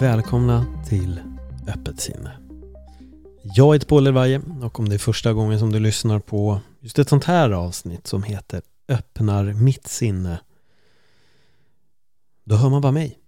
Välkomna 0.00 0.66
till 0.88 1.20
Öppet 1.68 2.00
sinne. 2.00 2.38
Jag 3.42 3.74
heter 3.74 3.86
Paul 3.86 4.06
Elvaje 4.06 4.40
och 4.62 4.80
om 4.80 4.88
det 4.88 4.96
är 4.96 4.98
första 4.98 5.32
gången 5.32 5.58
som 5.58 5.72
du 5.72 5.80
lyssnar 5.80 6.18
på 6.18 6.60
just 6.80 6.98
ett 6.98 7.08
sånt 7.08 7.24
här 7.24 7.50
avsnitt 7.50 8.06
som 8.06 8.22
heter 8.22 8.62
Öppnar 8.88 9.44
mitt 9.44 9.86
sinne 9.86 10.40
då 12.44 12.56
hör 12.56 12.68
man 12.68 12.80
bara 12.82 12.92
mig. 12.92 13.18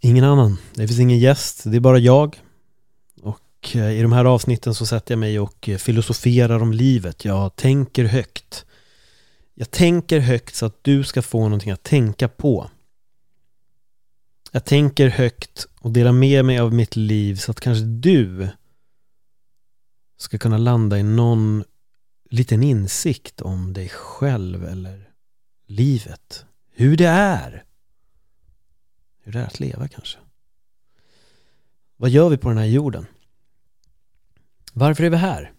Ingen 0.00 0.24
annan. 0.24 0.58
Det 0.74 0.88
finns 0.88 1.00
ingen 1.00 1.18
gäst. 1.18 1.62
Det 1.64 1.76
är 1.76 1.80
bara 1.80 1.98
jag. 1.98 2.40
Och 3.22 3.70
eh, 3.74 3.90
i 3.90 4.02
de 4.02 4.12
här 4.12 4.24
avsnitten 4.24 4.74
så 4.74 4.86
sätter 4.86 5.12
jag 5.12 5.18
mig 5.18 5.40
och 5.40 5.68
eh, 5.68 5.78
filosoferar 5.78 6.62
om 6.62 6.72
livet. 6.72 7.24
Jag 7.24 7.56
tänker 7.56 8.04
högt. 8.04 8.64
Jag 9.54 9.70
tänker 9.70 10.18
högt 10.18 10.54
så 10.54 10.66
att 10.66 10.84
du 10.84 11.04
ska 11.04 11.22
få 11.22 11.40
någonting 11.42 11.70
att 11.70 11.82
tänka 11.82 12.28
på. 12.28 12.70
Jag 14.54 14.64
tänker 14.64 15.08
högt 15.08 15.66
och 15.80 15.90
delar 15.90 16.12
med 16.12 16.44
mig 16.44 16.58
av 16.58 16.74
mitt 16.74 16.96
liv 16.96 17.36
så 17.36 17.50
att 17.50 17.60
kanske 17.60 17.84
du 17.84 18.48
ska 20.16 20.38
kunna 20.38 20.58
landa 20.58 20.98
i 20.98 21.02
någon 21.02 21.64
liten 22.30 22.62
insikt 22.62 23.40
om 23.40 23.72
dig 23.72 23.88
själv 23.88 24.64
eller 24.64 25.10
livet. 25.66 26.46
Hur 26.70 26.96
det 26.96 27.06
är. 27.06 27.64
Hur 29.22 29.32
det 29.32 29.38
är 29.38 29.46
att 29.46 29.60
leva 29.60 29.88
kanske. 29.88 30.18
Vad 31.96 32.10
gör 32.10 32.28
vi 32.28 32.36
på 32.36 32.48
den 32.48 32.58
här 32.58 32.66
jorden? 32.66 33.06
Varför 34.72 35.04
är 35.04 35.10
vi 35.10 35.16
här? 35.16 35.52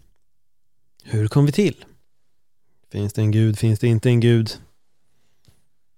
Hur 1.02 1.28
kom 1.28 1.46
vi 1.46 1.52
till? 1.52 1.84
Finns 2.90 3.12
det 3.12 3.22
en 3.22 3.30
gud? 3.30 3.58
Finns 3.58 3.80
det 3.80 3.88
inte 3.88 4.08
en 4.08 4.20
gud? 4.20 4.50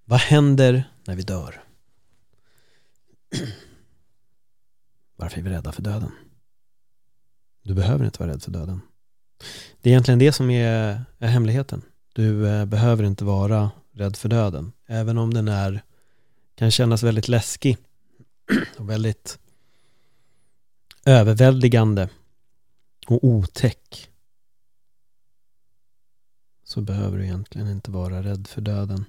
Vad 0.05 0.21
händer 0.21 0.91
när 1.05 1.17
vi 1.17 1.23
dör? 1.23 1.66
Varför 5.17 5.39
är 5.39 5.43
vi 5.43 5.51
rädda 5.51 5.73
för 5.73 5.83
döden? 5.83 6.13
Du 7.63 7.75
behöver 7.75 8.05
inte 8.05 8.19
vara 8.19 8.33
rädd 8.33 8.43
för 8.43 8.51
döden. 8.51 8.81
Det 9.81 9.91
är 9.91 9.93
egentligen 9.93 10.19
det 10.19 10.33
som 10.33 10.51
är, 10.51 11.05
är 11.19 11.29
hemligheten. 11.29 11.83
Du 12.15 12.49
eh, 12.49 12.65
behöver 12.65 13.05
inte 13.05 13.25
vara 13.25 13.71
rädd 13.93 14.17
för 14.17 14.29
döden. 14.29 14.73
Även 14.87 15.19
om 15.19 15.35
den 15.35 15.49
är, 15.49 15.83
kan 16.55 16.71
kännas 16.71 17.03
väldigt 17.03 17.29
läskig 17.29 17.77
och 18.79 18.91
väldigt 18.91 19.39
överväldigande 21.05 22.09
och 23.07 23.25
otäck 23.25 24.11
så 26.65 26.81
behöver 26.81 27.19
du 27.19 27.25
egentligen 27.25 27.69
inte 27.69 27.91
vara 27.91 28.23
rädd 28.23 28.47
för 28.47 28.61
döden. 28.61 29.05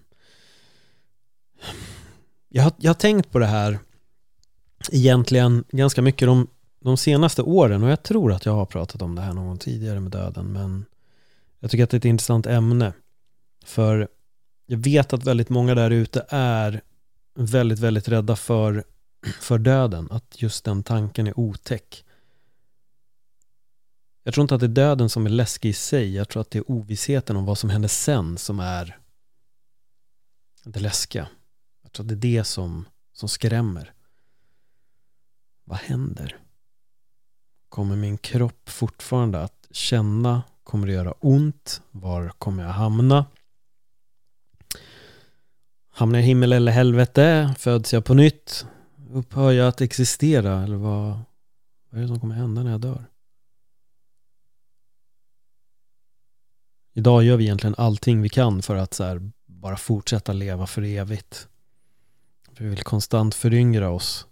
Jag 2.49 2.63
har, 2.63 2.73
jag 2.77 2.89
har 2.89 2.95
tänkt 2.95 3.31
på 3.31 3.39
det 3.39 3.45
här 3.45 3.79
egentligen 4.91 5.63
ganska 5.69 6.01
mycket 6.01 6.27
de, 6.27 6.47
de 6.79 6.97
senaste 6.97 7.41
åren 7.41 7.83
och 7.83 7.89
jag 7.89 8.03
tror 8.03 8.31
att 8.31 8.45
jag 8.45 8.53
har 8.53 8.65
pratat 8.65 9.01
om 9.01 9.15
det 9.15 9.21
här 9.21 9.33
någon 9.33 9.47
gång 9.47 9.57
tidigare 9.57 9.99
med 9.99 10.11
döden 10.11 10.51
men 10.51 10.85
jag 11.59 11.71
tycker 11.71 11.83
att 11.83 11.89
det 11.89 11.95
är 11.95 11.99
ett 11.99 12.05
intressant 12.05 12.45
ämne. 12.45 12.93
För 13.65 14.07
jag 14.65 14.77
vet 14.77 15.13
att 15.13 15.23
väldigt 15.23 15.49
många 15.49 15.75
där 15.75 15.91
ute 15.91 16.25
är 16.29 16.81
väldigt, 17.35 17.79
väldigt 17.79 18.07
rädda 18.07 18.35
för, 18.35 18.83
för 19.41 19.57
döden 19.57 20.07
att 20.11 20.41
just 20.41 20.65
den 20.65 20.83
tanken 20.83 21.27
är 21.27 21.39
otäck. 21.39 22.05
Jag 24.23 24.33
tror 24.33 24.41
inte 24.41 24.55
att 24.55 24.61
det 24.61 24.65
är 24.65 24.87
döden 24.87 25.09
som 25.09 25.25
är 25.25 25.29
läskig 25.29 25.69
i 25.69 25.73
sig 25.73 26.15
jag 26.15 26.29
tror 26.29 26.41
att 26.41 26.51
det 26.51 26.59
är 26.59 26.71
ovissheten 26.71 27.35
om 27.35 27.45
vad 27.45 27.57
som 27.57 27.69
händer 27.69 27.89
sen 27.89 28.37
som 28.37 28.59
är 28.59 28.97
det 30.63 30.79
läskiga. 30.79 31.27
Jag 31.83 31.91
tror 31.91 32.03
att 32.03 32.07
det 32.07 32.15
är 32.15 32.37
det 32.37 32.43
som, 32.43 32.85
som 33.13 33.29
skrämmer 33.29 33.93
vad 35.67 35.77
händer? 35.77 36.37
Kommer 37.69 37.95
min 37.95 38.17
kropp 38.17 38.69
fortfarande 38.69 39.43
att 39.43 39.67
känna? 39.71 40.43
Kommer 40.63 40.87
det 40.87 40.93
göra 40.93 41.11
ont? 41.11 41.81
Var 41.91 42.29
kommer 42.29 42.63
jag 42.63 42.69
hamna? 42.69 43.25
Hamnar 45.89 46.19
jag 46.19 46.23
i 46.23 46.27
himmel 46.27 46.53
eller 46.53 46.71
helvete? 46.71 47.55
Föds 47.57 47.93
jag 47.93 48.05
på 48.05 48.13
nytt? 48.13 48.65
Upphör 49.09 49.51
jag 49.51 49.67
att 49.67 49.81
existera? 49.81 50.63
Eller 50.63 50.77
vad, 50.77 51.19
vad 51.89 51.97
är 51.97 52.01
det 52.01 52.07
som 52.07 52.19
kommer 52.19 52.35
hända 52.35 52.63
när 52.63 52.71
jag 52.71 52.81
dör? 52.81 53.05
Idag 56.93 57.23
gör 57.23 57.37
vi 57.37 57.43
egentligen 57.43 57.75
allting 57.77 58.21
vi 58.21 58.29
kan 58.29 58.61
för 58.61 58.75
att 58.75 58.93
så 58.93 59.03
här, 59.03 59.31
bara 59.45 59.77
fortsätta 59.77 60.33
leva 60.33 60.67
för 60.67 60.81
evigt. 60.81 61.47
Vi 62.57 62.67
vill 62.67 62.83
konstant 62.83 63.35
föryngra 63.35 63.89
oss 63.89 64.27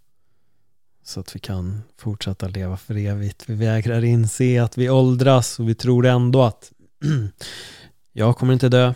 så 1.07 1.19
att 1.19 1.35
vi 1.35 1.39
kan 1.39 1.83
fortsätta 1.97 2.47
leva 2.47 2.77
för 2.77 2.97
evigt. 2.97 3.49
Vi 3.49 3.55
vägrar 3.55 4.03
inse 4.03 4.63
att 4.63 4.77
vi 4.77 4.89
åldras 4.89 5.59
och 5.59 5.69
vi 5.69 5.75
tror 5.75 6.05
ändå 6.05 6.43
att 6.43 6.71
jag 8.13 8.37
kommer 8.37 8.53
inte 8.53 8.69
dö. 8.69 8.93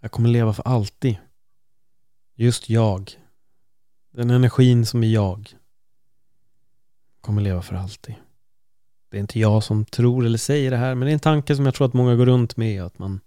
Jag 0.00 0.10
kommer 0.10 0.28
leva 0.28 0.52
för 0.52 0.62
alltid. 0.62 1.16
Just 2.34 2.70
jag. 2.70 3.12
Den 4.10 4.30
energin 4.30 4.86
som 4.86 5.04
är 5.04 5.08
jag 5.08 5.54
kommer 7.20 7.42
leva 7.42 7.62
för 7.62 7.74
alltid. 7.74 8.14
Det 9.10 9.16
är 9.16 9.20
inte 9.20 9.40
jag 9.40 9.64
som 9.64 9.84
tror 9.84 10.26
eller 10.26 10.38
säger 10.38 10.70
det 10.70 10.76
här, 10.76 10.94
men 10.94 11.06
det 11.06 11.10
är 11.10 11.14
en 11.14 11.20
tanke 11.20 11.56
som 11.56 11.64
jag 11.64 11.74
tror 11.74 11.86
att 11.86 11.94
många 11.94 12.16
går 12.16 12.26
runt 12.26 12.56
med, 12.56 12.82
att 12.82 12.98
man 12.98 13.20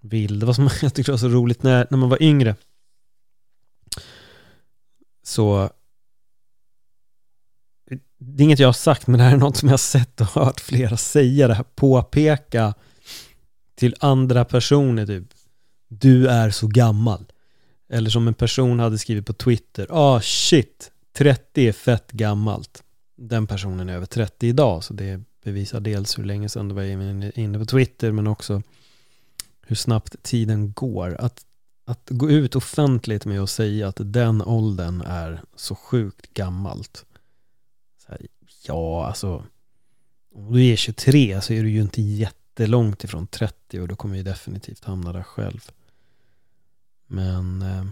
vill. 0.00 0.38
Det 0.38 0.46
var 0.46 0.54
som 0.54 0.68
jag 0.82 0.94
tyckte 0.94 1.12
var 1.12 1.18
så 1.18 1.28
roligt 1.28 1.62
när, 1.62 1.86
när 1.90 1.98
man 1.98 2.08
var 2.08 2.22
yngre. 2.22 2.56
Så 5.22 5.70
det 8.26 8.42
är 8.42 8.44
inget 8.44 8.58
jag 8.58 8.68
har 8.68 8.72
sagt, 8.72 9.06
men 9.06 9.18
det 9.18 9.24
här 9.24 9.32
är 9.32 9.36
något 9.36 9.56
som 9.56 9.68
jag 9.68 9.72
har 9.72 9.78
sett 9.78 10.20
och 10.20 10.26
hört 10.26 10.60
flera 10.60 10.96
säga, 10.96 11.48
det 11.48 11.54
här 11.54 11.64
påpeka 11.74 12.74
till 13.74 13.94
andra 14.00 14.44
personer 14.44 15.06
typ, 15.06 15.24
du 15.88 16.28
är 16.28 16.50
så 16.50 16.66
gammal. 16.66 17.24
Eller 17.88 18.10
som 18.10 18.28
en 18.28 18.34
person 18.34 18.78
hade 18.78 18.98
skrivit 18.98 19.26
på 19.26 19.32
Twitter, 19.32 19.86
ah 19.90 20.20
shit, 20.20 20.90
30 21.16 21.68
är 21.68 21.72
fett 21.72 22.12
gammalt. 22.12 22.82
Den 23.16 23.46
personen 23.46 23.88
är 23.88 23.94
över 23.94 24.06
30 24.06 24.46
idag, 24.46 24.84
så 24.84 24.94
det 24.94 25.20
bevisar 25.44 25.80
dels 25.80 26.18
hur 26.18 26.24
länge 26.24 26.48
sedan 26.48 26.68
du 26.68 26.74
var 26.74 26.82
inne 27.38 27.58
på 27.58 27.64
Twitter, 27.64 28.12
men 28.12 28.26
också 28.26 28.62
hur 29.66 29.76
snabbt 29.76 30.22
tiden 30.22 30.72
går. 30.72 31.16
Att, 31.20 31.44
att 31.86 32.08
gå 32.10 32.30
ut 32.30 32.56
offentligt 32.56 33.24
med 33.24 33.40
att 33.40 33.50
säga 33.50 33.88
att 33.88 33.96
den 33.98 34.42
åldern 34.42 35.00
är 35.00 35.42
så 35.56 35.74
sjukt 35.74 36.34
gammalt 36.34 37.04
ja, 38.66 39.06
alltså 39.06 39.44
om 40.34 40.52
du 40.52 40.66
är 40.66 40.76
23 40.76 41.40
så 41.40 41.52
är 41.52 41.62
du 41.62 41.70
ju 41.70 41.80
inte 41.80 42.02
jättelångt 42.02 43.04
ifrån 43.04 43.26
30 43.26 43.80
och 43.80 43.88
då 43.88 43.96
kommer 43.96 44.16
ju 44.16 44.22
definitivt 44.22 44.84
hamna 44.84 45.12
där 45.12 45.22
själv. 45.22 45.70
Men 47.06 47.62
eh, 47.62 47.84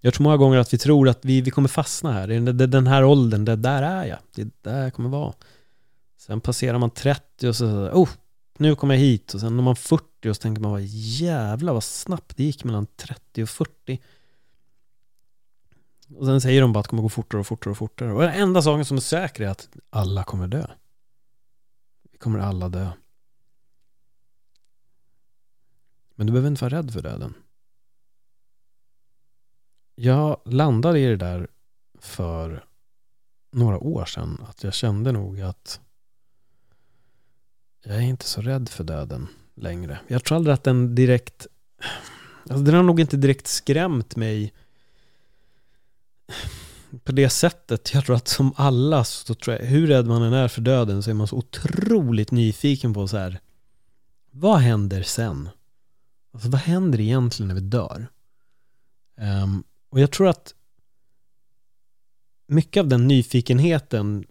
jag 0.00 0.14
tror 0.14 0.24
många 0.24 0.36
gånger 0.36 0.58
att 0.58 0.74
vi 0.74 0.78
tror 0.78 1.08
att 1.08 1.24
vi, 1.24 1.40
vi 1.40 1.50
kommer 1.50 1.68
fastna 1.68 2.12
här. 2.12 2.26
Det 2.26 2.64
är 2.64 2.66
den 2.66 2.86
här 2.86 3.04
åldern, 3.04 3.44
det 3.44 3.56
där 3.56 3.82
är 3.82 4.04
jag. 4.04 4.18
Det 4.34 4.42
är 4.42 4.50
där 4.62 4.82
jag 4.82 4.94
kommer 4.94 5.08
vara. 5.08 5.34
Sen 6.18 6.40
passerar 6.40 6.78
man 6.78 6.90
30 6.90 7.48
och 7.48 7.56
så, 7.56 7.66
oh, 7.88 8.08
nu 8.58 8.74
kommer 8.74 8.94
jag 8.94 9.00
hit. 9.00 9.34
Och 9.34 9.40
sen 9.40 9.56
när 9.56 9.62
man 9.62 9.76
40 9.76 10.30
och 10.30 10.36
så 10.36 10.42
tänker 10.42 10.62
man, 10.62 10.86
jävlar 10.86 11.72
vad 11.72 11.84
snabbt 11.84 12.36
det 12.36 12.44
gick 12.44 12.64
mellan 12.64 12.86
30 12.96 13.42
och 13.42 13.48
40. 13.48 14.00
Och 16.16 16.26
sen 16.26 16.40
säger 16.40 16.60
de 16.60 16.72
bara 16.72 16.80
att 16.80 16.84
det 16.84 16.88
kommer 16.88 17.02
gå 17.02 17.08
fortare 17.08 17.40
och 17.40 17.46
fortare 17.46 17.70
och 17.70 17.78
fortare. 17.78 18.12
Och 18.12 18.22
den 18.22 18.34
enda 18.34 18.62
saken 18.62 18.84
som 18.84 18.96
är 18.96 19.00
säker 19.00 19.44
är 19.44 19.48
att 19.48 19.68
alla 19.90 20.24
kommer 20.24 20.48
dö. 20.48 20.66
Vi 22.12 22.18
kommer 22.18 22.38
alla 22.38 22.68
dö. 22.68 22.90
Men 26.14 26.26
du 26.26 26.32
behöver 26.32 26.48
inte 26.48 26.64
vara 26.64 26.78
rädd 26.78 26.92
för 26.92 27.02
döden. 27.02 27.34
Jag 29.94 30.40
landade 30.44 31.00
i 31.00 31.06
det 31.06 31.16
där 31.16 31.48
för 31.98 32.64
några 33.50 33.78
år 33.78 34.04
sedan. 34.04 34.44
Att 34.48 34.64
jag 34.64 34.74
kände 34.74 35.12
nog 35.12 35.40
att 35.40 35.80
jag 37.84 37.96
är 37.96 38.00
inte 38.00 38.24
så 38.24 38.40
rädd 38.40 38.68
för 38.68 38.84
döden 38.84 39.28
längre. 39.54 40.00
Jag 40.08 40.24
tror 40.24 40.36
aldrig 40.36 40.54
att 40.54 40.64
den 40.64 40.94
direkt, 40.94 41.46
alltså 42.42 42.64
den 42.64 42.74
har 42.74 42.82
nog 42.82 43.00
inte 43.00 43.16
direkt 43.16 43.46
skrämt 43.46 44.16
mig 44.16 44.52
på 47.04 47.12
det 47.12 47.30
sättet. 47.30 47.94
Jag 47.94 48.04
tror 48.04 48.16
att 48.16 48.28
som 48.28 48.52
alla, 48.56 49.04
så 49.04 49.34
tror 49.34 49.56
jag, 49.56 49.66
hur 49.66 49.86
rädd 49.86 50.06
man 50.06 50.22
än 50.22 50.32
är 50.32 50.48
för 50.48 50.60
döden 50.60 51.02
så 51.02 51.10
är 51.10 51.14
man 51.14 51.26
så 51.26 51.36
otroligt 51.36 52.30
nyfiken 52.30 52.94
på 52.94 53.08
så 53.08 53.16
här, 53.16 53.40
vad 54.30 54.58
händer 54.58 55.02
sen? 55.02 55.48
Alltså 56.32 56.48
vad 56.48 56.60
händer 56.60 57.00
egentligen 57.00 57.48
när 57.48 57.54
vi 57.54 57.60
dör? 57.60 58.06
Um, 59.16 59.64
och 59.88 60.00
jag 60.00 60.10
tror 60.10 60.28
att 60.28 60.54
mycket 62.46 62.80
av 62.80 62.88
den 62.88 63.08
nyfikenheten 63.08 64.24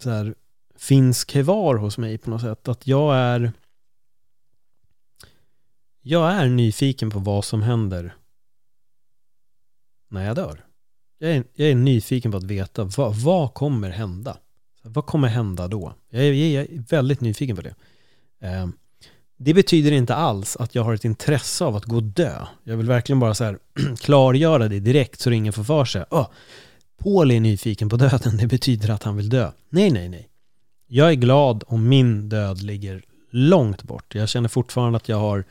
så 0.00 0.10
här, 0.10 0.34
finns 0.76 1.24
kvar 1.24 1.74
hos 1.74 1.98
mig 1.98 2.18
på 2.18 2.30
något 2.30 2.40
sätt. 2.40 2.68
Att 2.68 2.86
jag 2.86 3.16
är 3.16 3.52
jag 6.00 6.32
är 6.32 6.48
nyfiken 6.48 7.10
på 7.10 7.18
vad 7.18 7.44
som 7.44 7.62
händer 7.62 8.16
när 10.08 10.24
jag 10.24 10.36
dör. 10.36 10.67
Jag 11.18 11.30
är, 11.30 11.44
jag 11.54 11.70
är 11.70 11.74
nyfiken 11.74 12.30
på 12.30 12.36
att 12.36 12.44
veta 12.44 12.84
vad, 12.84 13.14
vad 13.16 13.54
kommer 13.54 13.90
hända? 13.90 14.36
Vad 14.82 15.06
kommer 15.06 15.28
hända 15.28 15.68
då? 15.68 15.94
Jag 16.10 16.24
är, 16.24 16.32
jag 16.32 16.64
är 16.64 16.84
väldigt 16.88 17.20
nyfiken 17.20 17.56
på 17.56 17.62
det. 17.62 17.74
Eh, 18.40 18.68
det 19.36 19.54
betyder 19.54 19.92
inte 19.92 20.14
alls 20.14 20.56
att 20.56 20.74
jag 20.74 20.84
har 20.84 20.94
ett 20.94 21.04
intresse 21.04 21.64
av 21.64 21.76
att 21.76 21.84
gå 21.84 21.96
och 21.96 22.02
dö. 22.02 22.46
Jag 22.64 22.76
vill 22.76 22.86
verkligen 22.86 23.20
bara 23.20 23.34
så 23.34 23.44
här 23.44 23.58
klargöra 24.00 24.68
det 24.68 24.80
direkt 24.80 25.20
så 25.20 25.30
det 25.30 25.36
ingen 25.36 25.52
får 25.52 25.64
för 25.64 25.84
sig. 25.84 26.04
Oh, 26.10 26.28
Paul 27.02 27.30
är 27.30 27.40
nyfiken 27.40 27.88
på 27.88 27.96
döden, 27.96 28.36
det 28.36 28.46
betyder 28.46 28.90
att 28.90 29.02
han 29.02 29.16
vill 29.16 29.28
dö. 29.28 29.50
Nej, 29.68 29.90
nej, 29.90 30.08
nej. 30.08 30.28
Jag 30.86 31.10
är 31.10 31.14
glad 31.14 31.64
om 31.66 31.88
min 31.88 32.28
död 32.28 32.62
ligger 32.62 33.02
långt 33.30 33.82
bort. 33.82 34.14
Jag 34.14 34.28
känner 34.28 34.48
fortfarande 34.48 34.96
att 34.96 35.08
jag 35.08 35.16
har 35.16 35.44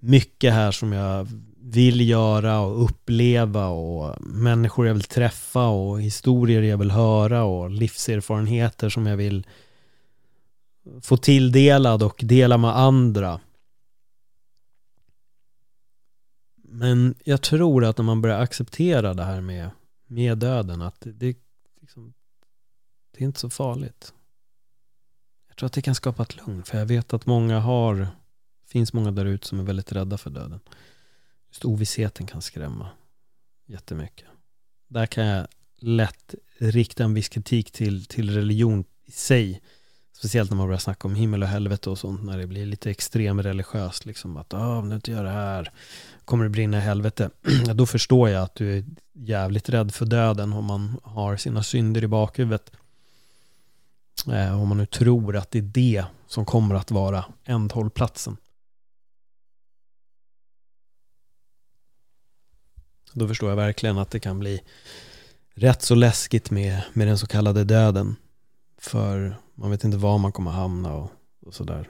mycket 0.00 0.52
här 0.52 0.72
som 0.72 0.92
jag 0.92 1.28
vill 1.60 2.08
göra 2.08 2.60
och 2.60 2.84
uppleva 2.84 3.68
och 3.68 4.16
människor 4.20 4.86
jag 4.86 4.94
vill 4.94 5.02
träffa 5.02 5.66
och 5.66 6.02
historier 6.02 6.62
jag 6.62 6.78
vill 6.78 6.90
höra 6.90 7.44
och 7.44 7.70
livserfarenheter 7.70 8.88
som 8.88 9.06
jag 9.06 9.16
vill 9.16 9.46
få 11.02 11.16
tilldelad 11.16 12.02
och 12.02 12.20
dela 12.24 12.58
med 12.58 12.78
andra. 12.78 13.40
Men 16.70 17.14
jag 17.24 17.42
tror 17.42 17.84
att 17.84 17.98
när 17.98 18.04
man 18.04 18.22
börjar 18.22 18.40
acceptera 18.40 19.14
det 19.14 19.24
här 19.24 19.40
med, 19.40 19.70
med 20.06 20.38
döden, 20.38 20.82
att 20.82 21.00
det, 21.00 21.12
det, 21.12 21.36
liksom, 21.80 22.14
det 23.10 23.24
är 23.24 23.26
inte 23.26 23.40
så 23.40 23.50
farligt. 23.50 24.12
Jag 25.48 25.56
tror 25.56 25.66
att 25.66 25.72
det 25.72 25.82
kan 25.82 25.94
skapa 25.94 26.22
ett 26.22 26.36
lugn, 26.36 26.62
för 26.62 26.78
jag 26.78 26.86
vet 26.86 27.12
att 27.12 27.26
många 27.26 27.60
har, 27.60 28.08
finns 28.66 28.92
många 28.92 29.10
där 29.10 29.24
ute 29.24 29.46
som 29.46 29.60
är 29.60 29.64
väldigt 29.64 29.92
rädda 29.92 30.18
för 30.18 30.30
döden. 30.30 30.60
Just 31.48 31.64
ovissheten 31.64 32.26
kan 32.26 32.42
skrämma 32.42 32.88
jättemycket. 33.66 34.26
Där 34.88 35.06
kan 35.06 35.26
jag 35.26 35.46
lätt 35.78 36.34
rikta 36.58 37.04
en 37.04 37.14
viss 37.14 37.28
kritik 37.28 37.70
till, 37.70 38.04
till 38.04 38.34
religion 38.34 38.84
i 39.04 39.10
sig 39.10 39.60
Speciellt 40.18 40.50
när 40.50 40.56
man 40.56 40.66
börjar 40.66 40.78
snacka 40.78 41.08
om 41.08 41.14
himmel 41.14 41.42
och 41.42 41.48
helvete 41.48 41.90
och 41.90 41.98
sånt, 41.98 42.24
när 42.24 42.38
det 42.38 42.46
blir 42.46 42.66
lite 42.66 42.90
extrem 42.90 43.42
religiöst. 43.42 44.06
Liksom 44.06 44.36
att 44.36 44.54
ah, 44.54 44.78
om 44.78 44.88
du 44.88 44.94
inte 44.94 45.10
gör 45.10 45.24
det 45.24 45.30
här 45.30 45.70
kommer 46.24 46.44
det 46.44 46.50
brinna 46.50 46.76
i 46.78 46.80
helvete. 46.80 47.30
Då 47.74 47.86
förstår 47.86 48.28
jag 48.28 48.42
att 48.42 48.54
du 48.54 48.78
är 48.78 48.84
jävligt 49.12 49.68
rädd 49.68 49.94
för 49.94 50.06
döden 50.06 50.52
om 50.52 50.64
man 50.64 51.00
har 51.02 51.36
sina 51.36 51.62
synder 51.62 52.04
i 52.04 52.06
bakhuvudet. 52.06 52.70
Eh, 54.32 54.62
om 54.62 54.68
man 54.68 54.78
nu 54.78 54.86
tror 54.86 55.36
att 55.36 55.50
det 55.50 55.58
är 55.58 55.62
det 55.62 56.04
som 56.26 56.44
kommer 56.44 56.74
att 56.74 56.90
vara 56.90 57.24
ändhållplatsen. 57.44 58.36
Då 63.12 63.28
förstår 63.28 63.48
jag 63.48 63.56
verkligen 63.56 63.98
att 63.98 64.10
det 64.10 64.20
kan 64.20 64.38
bli 64.38 64.60
rätt 65.54 65.82
så 65.82 65.94
läskigt 65.94 66.50
med, 66.50 66.82
med 66.92 67.06
den 67.08 67.18
så 67.18 67.26
kallade 67.26 67.64
döden. 67.64 68.16
För 68.78 69.36
man 69.54 69.70
vet 69.70 69.84
inte 69.84 69.96
var 69.96 70.18
man 70.18 70.32
kommer 70.32 70.50
hamna 70.50 70.94
och, 70.94 71.10
och 71.46 71.54
sådär. 71.54 71.88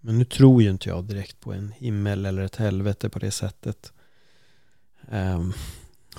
Men 0.00 0.18
nu 0.18 0.24
tror 0.24 0.62
ju 0.62 0.70
inte 0.70 0.88
jag 0.88 1.04
direkt 1.04 1.40
på 1.40 1.52
en 1.52 1.72
himmel 1.72 2.26
eller 2.26 2.42
ett 2.42 2.56
helvete 2.56 3.08
på 3.08 3.18
det 3.18 3.30
sättet. 3.30 3.92
Um, 5.10 5.52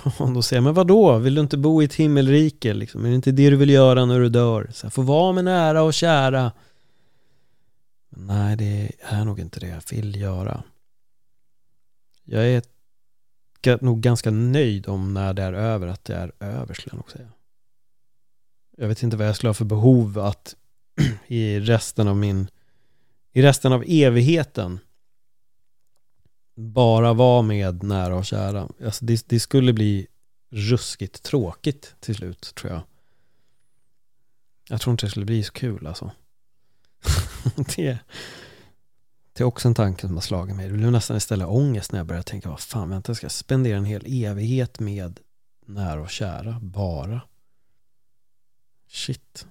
och 0.18 0.32
då 0.32 0.42
säger 0.42 0.58
jag, 0.58 0.64
men 0.64 0.74
vadå? 0.74 1.18
Vill 1.18 1.34
du 1.34 1.40
inte 1.40 1.58
bo 1.58 1.82
i 1.82 1.84
ett 1.84 1.94
himmelrike? 1.94 2.74
Liksom? 2.74 3.04
Är 3.04 3.08
det 3.08 3.14
inte 3.14 3.32
det 3.32 3.50
du 3.50 3.56
vill 3.56 3.70
göra 3.70 4.04
när 4.04 4.20
du 4.20 4.28
dör? 4.28 4.70
Så 4.72 4.86
här, 4.86 4.90
få 4.90 5.02
vara 5.02 5.32
med 5.32 5.44
nära 5.44 5.82
och 5.82 5.94
kära. 5.94 6.52
Men 8.08 8.26
nej, 8.26 8.56
det 8.56 8.92
är 9.00 9.24
nog 9.24 9.40
inte 9.40 9.60
det 9.60 9.68
jag 9.68 9.82
vill 9.90 10.16
göra. 10.16 10.62
Jag 12.24 12.46
är 12.46 12.62
nog 13.80 14.00
ganska 14.00 14.30
nöjd 14.30 14.88
om 14.88 15.14
när 15.14 15.34
det 15.34 15.42
är 15.42 15.52
över, 15.52 15.86
att 15.86 16.04
det 16.04 16.14
är 16.14 16.32
över 16.40 16.74
skulle 16.74 16.92
jag 16.92 16.96
nog 16.96 17.10
säga. 17.10 17.28
Jag 18.76 18.88
vet 18.88 19.02
inte 19.02 19.16
vad 19.16 19.28
jag 19.28 19.36
skulle 19.36 19.48
ha 19.48 19.54
för 19.54 19.64
behov 19.64 20.18
att 20.18 20.56
i 21.26 21.60
resten 21.60 22.08
av 22.08 22.16
min, 22.16 22.48
i 23.32 23.42
resten 23.42 23.72
av 23.72 23.84
evigheten 23.86 24.78
bara 26.56 27.12
vara 27.12 27.42
med 27.42 27.82
nära 27.82 28.16
och 28.16 28.24
kära. 28.24 28.68
Alltså 28.84 29.04
det, 29.04 29.28
det 29.28 29.40
skulle 29.40 29.72
bli 29.72 30.06
ruskigt 30.50 31.22
tråkigt 31.22 31.94
till 32.00 32.14
slut 32.14 32.54
tror 32.54 32.72
jag. 32.72 32.82
Jag 34.68 34.80
tror 34.80 34.92
inte 34.92 35.06
det 35.06 35.10
skulle 35.10 35.26
bli 35.26 35.42
så 35.42 35.52
kul 35.52 35.86
alltså. 35.86 36.10
det, 37.76 37.98
det 39.40 39.44
är 39.44 39.46
också 39.46 39.68
en 39.68 39.74
tanke 39.74 40.06
som 40.06 40.14
har 40.14 40.20
slagit 40.20 40.56
mig. 40.56 40.68
Det 40.68 40.74
blev 40.74 40.92
nästan 40.92 41.16
istället 41.16 41.48
ångest 41.48 41.92
när 41.92 41.98
jag 41.98 42.06
började 42.06 42.24
tänka, 42.24 42.48
vad 42.48 42.60
fan, 42.60 42.90
vänta, 42.90 43.10
jag 43.10 43.16
ska 43.16 43.28
spendera 43.28 43.76
en 43.76 43.84
hel 43.84 44.04
evighet 44.06 44.80
med 44.80 45.20
nära 45.66 46.00
och 46.00 46.10
kära, 46.10 46.60
bara. 46.60 47.20
Shit 48.88 49.46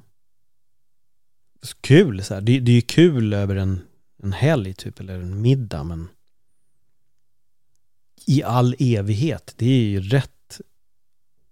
kul 1.81 2.23
så 2.23 2.33
här. 2.33 2.41
Det, 2.41 2.59
det 2.59 2.71
är 2.71 2.75
ju 2.75 2.81
kul 2.81 3.33
över 3.33 3.55
en, 3.55 3.81
en 4.23 4.33
helg 4.33 4.73
typ 4.73 4.99
eller 4.99 5.19
en 5.19 5.41
middag 5.41 5.83
men 5.83 6.07
i 8.25 8.43
all 8.43 8.75
evighet, 8.79 9.53
det 9.57 9.65
är 9.65 9.83
ju 9.83 10.01
rätt 10.01 10.61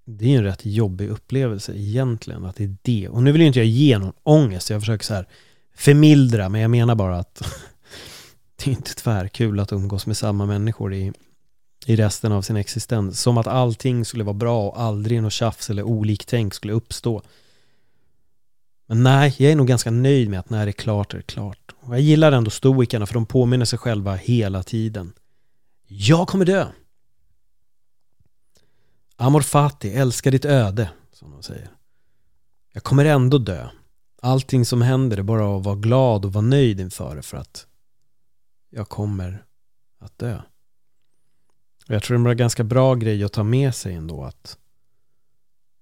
det 0.05 0.25
är 0.25 0.29
ju 0.29 0.37
en 0.37 0.43
rätt 0.43 0.65
jobbig 0.65 1.09
upplevelse 1.09 1.73
egentligen 1.77 2.45
att 2.45 2.55
det 2.55 2.63
är 2.63 2.75
det. 2.81 3.09
Och 3.09 3.23
nu 3.23 3.31
vill 3.31 3.41
ju 3.41 3.47
inte 3.47 3.59
jag 3.59 3.67
ge 3.67 3.97
någon 3.97 4.13
ångest, 4.23 4.69
jag 4.69 4.81
försöker 4.81 5.05
så 5.05 5.13
här 5.13 5.27
förmildra, 5.75 6.49
men 6.49 6.61
jag 6.61 6.71
menar 6.71 6.95
bara 6.95 7.19
att 7.19 7.41
det 8.67 8.71
är 8.71 8.75
inte 8.75 8.95
tvärkul 8.95 9.59
att 9.59 9.71
umgås 9.71 10.05
med 10.05 10.17
samma 10.17 10.45
människor 10.45 10.93
i, 10.93 11.11
i 11.85 11.95
resten 11.95 12.31
av 12.31 12.41
sin 12.41 12.55
existens. 12.55 13.21
Som 13.21 13.37
att 13.37 13.47
allting 13.47 14.05
skulle 14.05 14.23
vara 14.23 14.33
bra 14.33 14.67
och 14.69 14.81
aldrig 14.81 15.21
något 15.21 15.33
tjafs 15.33 15.69
eller 15.69 15.83
oliktänk 15.83 16.53
skulle 16.53 16.73
uppstå. 16.73 17.21
Men 18.87 19.03
nej, 19.03 19.35
jag 19.37 19.51
är 19.51 19.55
nog 19.55 19.67
ganska 19.67 19.91
nöjd 19.91 20.29
med 20.29 20.39
att 20.39 20.49
när 20.49 20.65
det 20.65 20.69
är 20.69 20.73
klart 20.73 21.13
är 21.13 21.17
det 21.17 21.23
klart. 21.23 21.75
Och 21.79 21.93
jag 21.93 22.01
gillar 22.01 22.31
ändå 22.31 22.51
stoikerna 22.51 23.05
för 23.05 23.13
de 23.13 23.25
påminner 23.25 23.65
sig 23.65 23.79
själva 23.79 24.15
hela 24.15 24.63
tiden. 24.63 25.13
Jag 25.87 26.27
kommer 26.27 26.45
dö. 26.45 26.67
Amor 29.15 29.41
fati, 29.41 29.93
älska 29.93 30.31
ditt 30.31 30.45
öde, 30.45 30.89
som 31.13 31.31
de 31.31 31.43
säger. 31.43 31.69
Jag 32.73 32.83
kommer 32.83 33.05
ändå 33.05 33.37
dö. 33.37 33.67
Allting 34.21 34.65
som 34.65 34.81
händer 34.81 35.17
är 35.17 35.23
bara 35.23 35.57
att 35.57 35.65
vara 35.65 35.75
glad 35.75 36.25
och 36.25 36.33
vara 36.33 36.45
nöjd 36.45 36.79
inför 36.79 37.15
det 37.15 37.21
för 37.21 37.37
att 37.37 37.66
jag 38.69 38.89
kommer 38.89 39.45
att 39.99 40.17
dö. 40.17 40.41
Och 41.87 41.95
jag 41.95 42.03
tror 42.03 42.17
det 42.17 42.29
är 42.29 42.31
en 42.31 42.37
ganska 42.37 42.63
bra 42.63 42.95
grej 42.95 43.23
att 43.23 43.33
ta 43.33 43.43
med 43.43 43.75
sig 43.75 43.93
ändå 43.93 44.23
att 44.23 44.57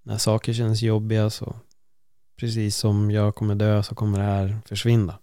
när 0.04 0.18
saker 0.18 0.54
känns 0.54 0.82
jobbiga 0.82 1.30
så 1.30 1.56
precis 2.36 2.78
som 2.78 3.12
jag 3.12 3.36
kommer 3.36 3.56
dö 3.56 3.84
så 3.84 3.96
kommer 3.96 4.20
det 4.20 4.26
här 4.26 4.58
försvinna. 4.66 5.20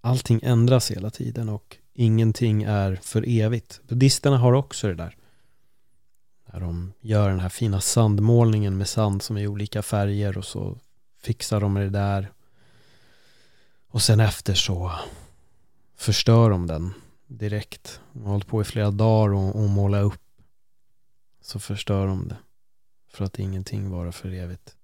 Allting 0.00 0.40
ändras 0.42 0.90
hela 0.90 1.10
tiden 1.10 1.48
och 1.48 1.76
ingenting 1.94 2.62
är 2.62 2.96
för 2.96 3.28
evigt. 3.28 3.80
Buddhisterna 3.88 4.38
har 4.38 4.52
också 4.52 4.88
det 4.88 4.94
där. 4.94 5.16
När 6.52 6.60
de 6.60 6.92
gör 7.00 7.28
den 7.28 7.40
här 7.40 7.48
fina 7.48 7.80
sandmålningen 7.80 8.76
med 8.76 8.88
sand 8.88 9.22
som 9.22 9.36
är 9.36 9.40
i 9.40 9.46
olika 9.46 9.82
färger 9.82 10.38
och 10.38 10.44
så 10.44 10.78
fixar 11.22 11.60
de 11.60 11.74
det 11.74 11.90
där. 11.90 12.32
Och 13.88 14.02
sen 14.02 14.20
efter 14.20 14.54
så 14.54 14.92
förstör 15.96 16.50
de 16.50 16.66
den 16.66 16.92
direkt. 17.26 18.00
De 18.12 18.22
har 18.22 18.32
hållit 18.32 18.46
på 18.46 18.60
i 18.60 18.64
flera 18.64 18.90
dagar 18.90 19.34
och, 19.34 19.56
och 19.56 19.68
måla 19.68 20.00
upp. 20.00 20.20
Så 21.40 21.58
förstör 21.58 22.06
de 22.06 22.28
det. 22.28 22.36
För 23.08 23.24
att 23.24 23.38
ingenting 23.38 23.90
varar 23.90 24.12
för 24.12 24.32
evigt. 24.32 24.76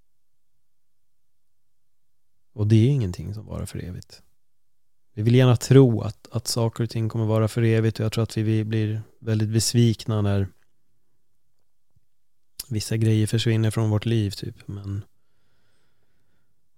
Och 2.53 2.67
det 2.67 2.77
är 2.77 2.89
ingenting 2.89 3.35
som 3.35 3.47
varar 3.47 3.67
för 3.67 3.79
evigt. 3.79 4.23
Vi 5.13 5.23
vill 5.23 5.35
gärna 5.35 5.57
tro 5.57 6.01
att, 6.01 6.29
att 6.33 6.47
saker 6.47 6.85
och 6.85 6.91
ting 6.91 7.09
kommer 7.09 7.25
vara 7.27 7.49
för 7.49 7.63
evigt 7.63 7.99
och 7.99 8.05
jag 8.05 8.13
tror 8.13 8.23
att 8.23 8.37
vi 8.37 8.65
blir 8.65 9.03
väldigt 9.19 9.49
besvikna 9.49 10.23
när 10.23 10.49
vissa 12.69 12.97
grejer 12.97 13.27
försvinner 13.27 13.71
från 13.71 13.91
vårt 13.91 14.07
liv 14.07 14.31
typ. 14.31 14.69
Men 14.69 15.05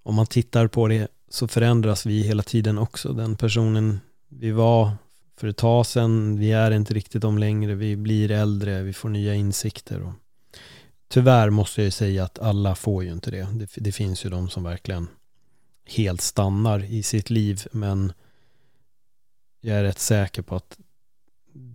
om 0.03 0.15
man 0.15 0.27
tittar 0.27 0.67
på 0.67 0.89
det 0.89 1.09
så 1.29 1.49
förändras 1.49 2.07
vi 2.07 2.23
hela 2.23 2.43
tiden 2.43 2.79
också. 2.79 3.13
Den 3.13 3.37
personen 3.37 4.01
vi 4.39 4.51
var 4.51 4.91
för 5.37 5.49
ett 5.49 5.57
tag 5.57 5.87
sedan, 5.87 6.39
vi 6.39 6.53
är 6.53 6.71
inte 6.71 6.95
riktigt 6.95 7.25
om 7.25 7.39
längre, 7.39 7.75
vi 7.75 7.97
blir 7.97 8.31
äldre, 8.31 8.83
vi 8.83 8.93
får 8.93 9.09
nya 9.09 9.35
insikter. 9.35 10.03
Och 10.03 10.13
tyvärr 11.09 11.51
måste 11.51 11.81
jag 11.81 11.85
ju 11.85 11.91
säga 11.91 12.25
att 12.25 12.39
alla 12.39 12.75
får 12.75 13.05
ju 13.05 13.13
inte 13.13 13.31
det. 13.31 13.49
Det, 13.53 13.69
det 13.77 13.93
finns 13.93 14.25
ju 14.25 14.31
de 14.31 14.49
som 14.49 14.63
verkligen 14.63 15.09
helt 15.85 16.21
stannar 16.21 16.85
i 16.85 17.03
sitt 17.03 17.31
liv, 17.31 17.63
men 17.73 18.13
jag 19.61 19.77
är 19.77 19.83
rätt 19.83 19.99
säker 19.99 20.43
på 20.43 20.57
att 20.57 20.79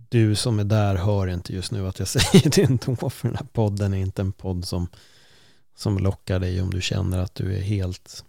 du 0.08 0.34
som 0.34 0.58
är 0.58 0.64
där 0.64 0.94
hör 0.94 1.26
inte 1.26 1.52
just 1.52 1.72
nu 1.72 1.88
att 1.88 1.98
jag 1.98 2.08
säger 2.08 2.50
det 2.50 2.62
ändå, 2.62 3.10
för 3.10 3.28
den 3.28 3.36
här 3.36 3.46
podden 3.52 3.94
är 3.94 3.98
inte 3.98 4.22
en 4.22 4.32
podd 4.32 4.64
som, 4.64 4.88
som 5.76 5.98
lockar 5.98 6.38
dig 6.38 6.62
om 6.62 6.70
du 6.70 6.80
känner 6.80 7.18
att 7.18 7.34
du 7.34 7.56
är 7.56 7.60
helt 7.60 8.24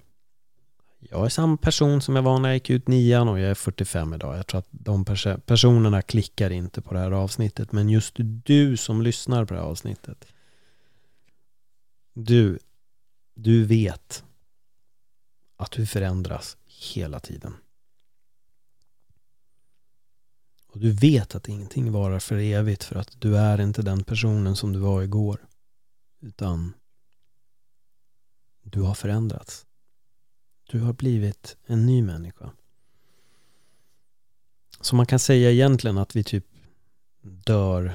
jag 1.00 1.26
är 1.26 1.30
samma 1.30 1.58
person 1.58 2.02
som 2.02 2.16
jag 2.16 2.24
var 2.24 2.40
när 2.40 2.50
jag 2.50 2.56
gick 2.56 2.70
ut 2.70 2.88
nian 2.88 3.28
och 3.28 3.40
jag 3.40 3.50
är 3.50 3.56
45 3.56 4.14
idag. 4.14 4.38
Jag 4.38 4.48
tror 4.48 4.60
att 4.60 4.68
de 4.70 5.06
pers 5.06 5.28
personerna 5.46 6.02
klickar 6.02 6.50
inte 6.50 6.82
på 6.82 6.94
det 6.94 7.00
här 7.00 7.12
avsnittet. 7.12 7.72
Men 7.72 7.90
just 7.90 8.16
du 8.46 8.78
som 8.78 9.02
lyssnar 9.02 9.46
på 9.46 9.54
det 9.54 9.60
här 9.60 9.68
avsnittet. 9.68 10.26
Du, 12.14 12.60
du 13.34 13.66
vet 13.66 14.24
att 15.58 15.72
du 15.72 15.86
förändras 15.86 16.58
hela 16.66 17.20
tiden. 17.20 17.54
Och 20.68 20.80
du 20.80 20.92
vet 20.92 21.36
att 21.36 21.50
ingenting 21.50 21.92
varar 21.92 22.20
för 22.20 22.38
evigt 22.38 22.84
för 22.84 22.96
att 22.96 23.22
du 23.22 23.38
är 23.38 23.62
inte 23.62 23.82
den 23.82 24.04
personen 24.04 24.56
som 24.56 24.74
du 24.74 24.80
var 24.80 25.02
igår. 25.02 25.48
Utan 26.22 26.74
du 28.64 28.82
har 28.82 28.94
förändrats. 28.94 29.66
Du 30.72 30.80
har 30.80 30.94
blivit 30.94 31.58
en 31.66 31.86
ny 31.86 32.02
människa. 32.02 32.52
Så 34.82 34.96
man 34.96 35.06
kan 35.06 35.20
säga 35.20 35.52
egentligen 35.52 35.98
att 35.98 36.16
vi 36.16 36.24
typ 36.24 36.46
dör 37.22 37.94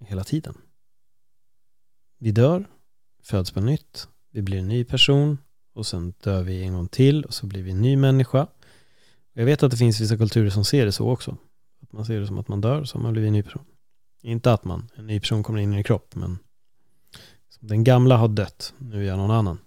hela 0.00 0.24
tiden. 0.24 0.54
Vi 2.18 2.32
dör, 2.32 2.68
föds 3.22 3.50
på 3.50 3.60
nytt, 3.60 4.08
vi 4.30 4.42
blir 4.42 4.58
en 4.58 4.68
ny 4.68 4.84
person 4.84 5.38
och 5.72 5.86
sen 5.86 6.14
dör 6.22 6.42
vi 6.42 6.62
en 6.62 6.72
gång 6.72 6.88
till 6.88 7.24
och 7.24 7.34
så 7.34 7.46
blir 7.46 7.62
vi 7.62 7.70
en 7.70 7.82
ny 7.82 7.96
människa. 7.96 8.46
Jag 9.32 9.44
vet 9.44 9.62
att 9.62 9.70
det 9.70 9.76
finns 9.76 10.00
vissa 10.00 10.16
kulturer 10.16 10.50
som 10.50 10.64
ser 10.64 10.86
det 10.86 10.92
så 10.92 11.10
också. 11.10 11.36
Att 11.82 11.92
man 11.92 12.04
ser 12.04 12.20
det 12.20 12.26
som 12.26 12.38
att 12.38 12.48
man 12.48 12.60
dör 12.60 12.84
så 12.84 12.98
har 12.98 13.02
man 13.02 13.12
blivit 13.12 13.28
en 13.28 13.32
ny 13.32 13.42
person. 13.42 13.64
Inte 14.20 14.52
att 14.52 14.64
man, 14.64 14.90
en 14.94 15.06
ny 15.06 15.20
person 15.20 15.42
kommer 15.42 15.58
in 15.58 15.74
i 15.74 15.76
en 15.76 15.84
kropp, 15.84 16.14
men 16.14 16.38
den 17.60 17.84
gamla 17.84 18.16
har 18.16 18.28
dött, 18.28 18.74
nu 18.78 19.02
är 19.02 19.08
jag 19.08 19.18
någon 19.18 19.30
annan. 19.30 19.58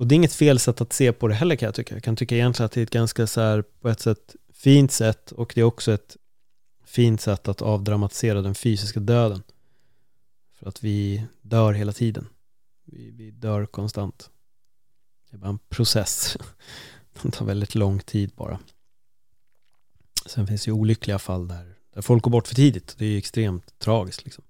Och 0.00 0.06
det 0.06 0.14
är 0.14 0.16
inget 0.16 0.32
fel 0.32 0.58
sätt 0.58 0.80
att 0.80 0.92
se 0.92 1.12
på 1.12 1.28
det 1.28 1.34
heller 1.34 1.56
kan 1.56 1.66
jag 1.66 1.74
tycka. 1.74 1.94
Jag 1.94 2.02
kan 2.02 2.16
tycka 2.16 2.34
egentligen 2.34 2.66
att 2.66 2.72
det 2.72 2.80
är 2.80 2.82
ett 2.82 2.90
ganska 2.90 3.26
så 3.26 3.40
här, 3.40 3.62
på 3.80 3.88
ett 3.88 4.00
sätt 4.00 4.36
fint 4.52 4.92
sätt 4.92 5.32
och 5.32 5.52
det 5.54 5.60
är 5.60 5.64
också 5.64 5.92
ett 5.92 6.16
fint 6.84 7.20
sätt 7.20 7.48
att 7.48 7.62
avdramatisera 7.62 8.42
den 8.42 8.54
fysiska 8.54 9.00
döden. 9.00 9.42
För 10.58 10.68
att 10.68 10.84
vi 10.84 11.26
dör 11.42 11.72
hela 11.72 11.92
tiden. 11.92 12.28
Vi, 12.84 13.10
vi 13.10 13.30
dör 13.30 13.66
konstant. 13.66 14.30
Det 15.30 15.36
är 15.36 15.38
bara 15.38 15.48
en 15.48 15.58
process. 15.58 16.36
Den 17.22 17.32
tar 17.32 17.46
väldigt 17.46 17.74
lång 17.74 17.98
tid 17.98 18.30
bara. 18.36 18.58
Sen 20.26 20.46
finns 20.46 20.64
det 20.64 20.68
ju 20.68 20.72
olyckliga 20.72 21.18
fall 21.18 21.48
där, 21.48 21.74
där 21.94 22.02
folk 22.02 22.22
går 22.22 22.30
bort 22.30 22.48
för 22.48 22.54
tidigt. 22.54 22.94
Det 22.98 23.04
är 23.04 23.08
ju 23.08 23.18
extremt 23.18 23.78
tragiskt 23.78 24.24
liksom. 24.24 24.44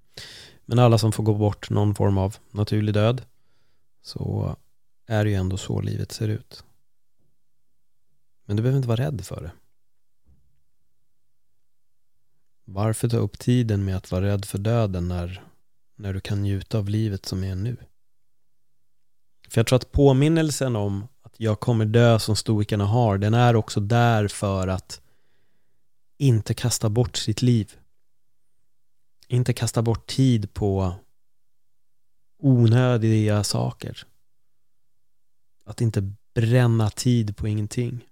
Men 0.65 0.79
alla 0.79 0.99
som 0.99 1.13
får 1.13 1.23
gå 1.23 1.35
bort 1.35 1.71
någon 1.71 1.95
form 1.95 2.19
av 2.19 2.37
naturlig 2.51 2.95
död 2.95 3.23
så 4.03 4.57
är 5.11 5.25
det 5.25 5.31
ju 5.31 5.37
ändå 5.37 5.57
så 5.57 5.81
livet 5.81 6.13
ser 6.13 6.29
ut. 6.29 6.65
Men 8.45 8.57
du 8.57 8.63
behöver 8.63 8.77
inte 8.77 8.89
vara 8.89 9.01
rädd 9.01 9.25
för 9.25 9.43
det. 9.43 9.53
Varför 12.65 13.09
ta 13.09 13.17
upp 13.17 13.39
tiden 13.39 13.85
med 13.85 13.97
att 13.97 14.11
vara 14.11 14.25
rädd 14.25 14.45
för 14.45 14.59
döden 14.59 15.09
när, 15.09 15.45
när 15.97 16.13
du 16.13 16.21
kan 16.21 16.43
njuta 16.43 16.79
av 16.79 16.89
livet 16.89 17.27
som 17.27 17.45
är 17.45 17.55
nu? 17.55 17.77
För 19.49 19.59
jag 19.59 19.67
tror 19.67 19.77
att 19.77 19.93
påminnelsen 19.93 20.77
om 20.77 21.09
att 21.23 21.35
jag 21.37 21.61
kommer 21.61 21.85
dö 21.85 22.19
som 22.19 22.37
stoikerna 22.37 22.85
har, 22.85 23.19
den 23.19 23.35
är 23.35 23.57
också 23.57 23.81
där 23.81 24.29
för 24.29 24.69
att 24.69 25.01
inte 26.19 26.55
kasta 26.55 26.89
bort 26.89 27.17
sitt 27.17 27.43
liv. 27.43 27.77
Inte 29.29 29.53
kasta 29.53 29.83
bort 29.83 30.07
tid 30.07 30.55
på 30.55 30.95
onödiga 32.39 33.45
saker. 33.45 34.07
Att 35.65 35.81
inte 35.81 36.13
bränna 36.35 36.91
tid 36.91 37.37
på 37.37 37.49
ingenting. 37.49 38.07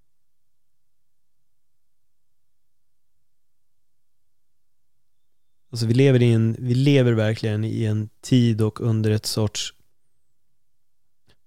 Alltså 5.70 5.86
vi 5.86 5.94
lever, 5.94 6.22
i 6.22 6.32
en, 6.32 6.56
vi 6.58 6.74
lever 6.74 7.12
verkligen 7.12 7.64
i 7.64 7.84
en 7.84 8.08
tid 8.20 8.60
och 8.60 8.80
under 8.80 9.10
ett 9.10 9.26
sorts 9.26 9.74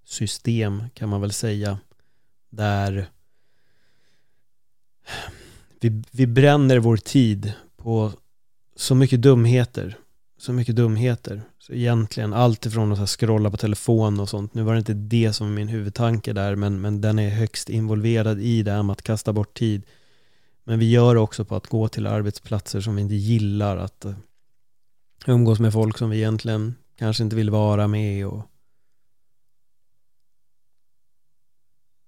system 0.04 0.84
kan 0.94 1.10
man 1.10 1.22
väl 1.22 1.32
säga 1.32 1.80
där 2.50 3.12
vi, 5.80 6.04
vi 6.12 6.28
bränner 6.28 6.80
vår 6.80 6.98
tid 6.98 7.54
på 7.76 8.12
så 8.76 8.96
mycket 8.96 9.22
dumheter 9.22 9.98
så 10.42 10.54
mycket 10.54 10.76
dumheter. 10.76 11.42
Så 11.60 11.74
egentligen 11.74 12.34
allt 12.34 12.66
ifrån 12.66 12.92
att 12.92 13.10
scrolla 13.10 13.52
på 13.52 13.58
telefon 13.58 14.20
och 14.20 14.30
sånt. 14.30 14.54
Nu 14.54 14.64
var 14.64 14.74
det 14.74 14.80
inte 14.80 14.94
det 14.94 15.34
som 15.34 15.48
var 15.48 15.54
min 15.54 15.68
huvudtanke 15.68 16.34
där, 16.34 16.56
men, 16.56 16.82
men 16.82 17.02
den 17.02 17.20
är 17.20 17.30
högst 17.30 17.70
involverad 17.70 18.42
i 18.42 18.64
det 18.64 18.72
här 18.72 18.84
med 18.84 18.94
att 18.94 19.02
kasta 19.02 19.34
bort 19.34 19.58
tid. 19.58 19.84
Men 20.64 20.80
vi 20.80 20.90
gör 20.90 21.16
det 21.16 21.22
också 21.22 21.46
på 21.46 21.56
att 21.56 21.68
gå 21.68 21.88
till 21.88 22.08
arbetsplatser 22.08 22.82
som 22.82 22.96
vi 22.96 23.02
inte 23.02 23.16
gillar, 23.16 23.78
att 23.78 24.06
eh, 24.06 24.16
umgås 25.26 25.60
med 25.60 25.74
folk 25.74 25.98
som 25.98 26.10
vi 26.10 26.18
egentligen 26.18 26.76
kanske 26.96 27.24
inte 27.24 27.36
vill 27.36 27.50
vara 27.50 27.88
med 27.88 28.28
och 28.28 28.44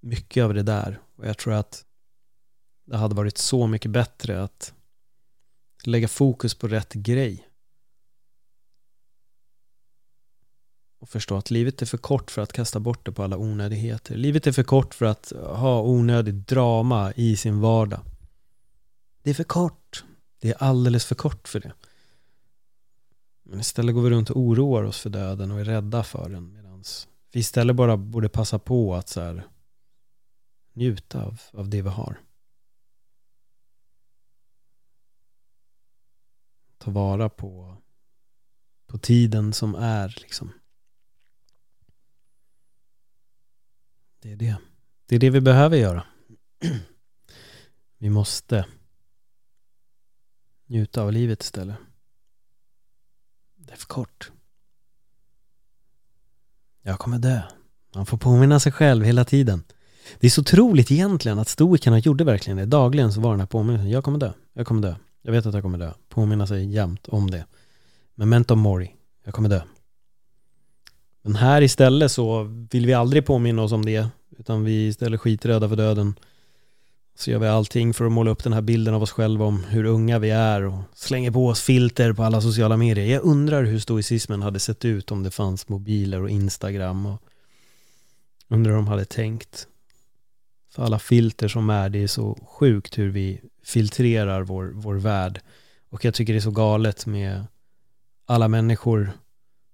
mycket 0.02 0.44
av 0.44 0.54
det 0.54 0.64
där. 0.64 1.00
Och 1.16 1.28
jag 1.28 1.38
tror 1.38 1.54
att 1.54 1.86
det 2.86 2.98
hade 2.98 3.16
varit 3.16 3.38
så 3.38 3.68
mycket 3.68 3.92
bättre 3.92 4.44
att 4.44 4.74
lägga 5.84 6.08
fokus 6.08 6.56
på 6.56 6.68
rätt 6.68 6.94
grej. 6.94 7.48
Och 11.04 11.10
förstå 11.10 11.38
att 11.38 11.52
livet 11.52 11.82
är 11.82 11.86
för 11.86 11.98
kort 11.98 12.32
för 12.32 12.42
att 12.42 12.54
kasta 12.54 12.80
bort 12.80 13.06
det 13.06 13.12
på 13.12 13.24
alla 13.24 13.38
onödigheter. 13.38 14.16
Livet 14.16 14.48
är 14.48 14.52
för 14.52 14.64
kort 14.64 14.94
för 14.94 15.06
att 15.06 15.34
ha 15.36 15.82
onödigt 15.82 16.48
drama 16.48 17.14
i 17.16 17.36
sin 17.36 17.60
vardag. 17.60 18.00
Det 19.22 19.30
är 19.30 19.34
för 19.34 19.44
kort. 19.44 20.04
Det 20.40 20.50
är 20.50 20.64
alldeles 20.64 21.06
för 21.06 21.16
kort 21.16 21.48
för 21.48 21.60
det. 21.60 21.74
Men 23.44 23.60
istället 23.60 23.96
går 23.96 24.02
vi 24.02 24.10
runt 24.10 24.30
och 24.30 24.38
oroar 24.38 24.84
oss 24.84 25.00
för 25.00 25.10
döden 25.10 25.52
och 25.52 25.60
är 25.60 25.66
rädda 25.66 26.04
för 26.04 26.30
den. 26.30 26.54
Medan 26.54 26.84
vi 27.32 27.40
istället 27.40 27.76
bara 27.76 27.98
borde 27.98 28.30
passa 28.30 28.60
på 28.60 28.96
att 28.96 29.10
så 29.10 29.22
här, 29.22 29.48
njuta 30.74 31.24
av, 31.24 31.42
av 31.52 31.70
det 31.70 31.82
vi 31.82 31.90
har. 31.90 32.20
Ta 36.78 36.92
vara 36.92 37.30
på, 37.30 37.78
på 38.88 38.98
tiden 38.98 39.54
som 39.54 39.76
är 39.76 40.18
liksom. 40.22 40.52
Det 44.24 44.32
är 44.32 44.36
det. 44.36 44.56
Det 45.06 45.16
är 45.16 45.20
det 45.20 45.30
vi 45.30 45.42
behöver 45.42 45.78
göra. 45.78 46.04
Vi 47.98 48.10
måste 48.10 48.66
njuta 50.68 51.02
av 51.02 51.12
livet 51.12 51.44
istället. 51.44 51.76
Det 53.56 53.74
är 53.74 53.78
för 53.78 53.86
kort. 53.86 54.32
Jag 56.82 57.00
kommer 57.00 57.20
dö. 57.20 57.42
Man 57.96 58.06
får 58.06 58.18
påminna 58.18 58.60
sig 58.60 58.72
själv 58.72 59.06
hela 59.06 59.26
tiden. 59.26 59.64
Det 60.20 60.28
är 60.28 60.32
så 60.32 60.42
otroligt 60.42 60.92
egentligen 60.92 61.40
att 61.40 61.48
stoikerna 61.48 62.00
gjorde 62.00 62.24
verkligen 62.24 62.58
det. 62.58 62.66
Dagligen 62.66 63.14
så 63.14 63.22
var 63.22 63.32
den 63.32 63.40
här 63.40 63.48
påminnelsen. 63.48 63.90
Jag 63.90 64.04
kommer 64.04 64.20
dö. 64.20 64.34
Jag 64.54 64.68
kommer 64.68 64.82
dö. 64.82 64.96
Jag 65.22 65.32
vet 65.32 65.46
att 65.46 65.54
jag 65.54 65.64
kommer 65.64 65.78
dö. 65.78 65.94
Påminna 66.10 66.48
sig 66.48 66.66
jämt 66.66 67.08
om 67.08 67.32
det. 67.32 67.46
Memento 68.16 68.56
mori. 68.56 68.96
Jag 69.24 69.34
kommer 69.34 69.50
dö. 69.50 69.62
Men 71.24 71.36
här 71.36 71.62
istället 71.62 72.12
så 72.12 72.44
vill 72.72 72.86
vi 72.86 72.94
aldrig 72.94 73.26
påminna 73.26 73.62
oss 73.62 73.72
om 73.72 73.86
det 73.86 74.08
utan 74.40 74.64
vi 74.64 74.88
istället 74.88 75.22
skiträdda 75.22 75.70
för 75.70 75.76
döden. 75.76 76.16
Så 77.16 77.32
gör 77.32 77.40
vi 77.40 77.48
allting 77.48 77.94
för 77.94 78.06
att 78.06 78.12
måla 78.12 78.32
upp 78.32 78.44
den 78.44 78.54
här 78.54 78.62
bilden 78.62 78.94
av 78.94 79.04
oss 79.04 79.12
själva 79.12 79.46
om 79.46 79.64
hur 79.64 79.86
unga 79.86 80.20
vi 80.20 80.30
är 80.30 80.64
och 80.64 80.80
slänger 80.94 81.32
på 81.32 81.48
oss 81.48 81.62
filter 81.62 82.14
på 82.14 82.24
alla 82.24 82.42
sociala 82.42 82.78
medier. 82.78 83.06
Jag 83.06 83.24
undrar 83.24 83.64
hur 83.64 83.80
stoicismen 83.80 84.42
hade 84.42 84.60
sett 84.60 84.86
ut 84.86 85.12
om 85.12 85.24
det 85.24 85.32
fanns 85.32 85.70
mobiler 85.70 86.22
och 86.22 86.30
Instagram 86.30 87.06
och 87.06 87.22
undrar 88.50 88.72
hur 88.72 88.78
de 88.78 88.88
hade 88.88 89.06
tänkt. 89.06 89.68
För 90.72 90.84
alla 90.84 91.00
filter 91.00 91.48
som 91.48 91.70
är, 91.70 91.90
det 91.90 92.04
är 92.04 92.08
så 92.08 92.38
sjukt 92.46 92.98
hur 92.98 93.10
vi 93.10 93.42
filtrerar 93.64 94.42
vår, 94.42 94.72
vår 94.76 94.96
värld. 94.96 95.42
Och 95.90 96.06
jag 96.06 96.14
tycker 96.14 96.34
det 96.34 96.40
är 96.40 96.42
så 96.42 96.52
galet 96.52 97.06
med 97.06 97.46
alla 98.26 98.48
människor 98.48 99.12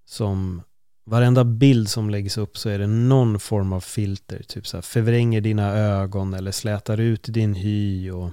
som 0.05 0.61
Varenda 1.09 1.43
bild 1.43 1.89
som 1.89 2.09
läggs 2.09 2.37
upp 2.37 2.57
så 2.57 2.69
är 2.69 2.79
det 2.79 2.87
någon 2.87 3.39
form 3.39 3.73
av 3.73 3.81
filter. 3.81 4.43
Typ 4.43 4.67
så 4.67 4.77
här, 4.77 4.81
förvränger 4.81 5.41
dina 5.41 5.73
ögon 5.77 6.33
eller 6.33 6.51
slätar 6.51 6.97
ut 6.97 7.23
din 7.23 7.53
hy 7.53 8.11
och 8.11 8.31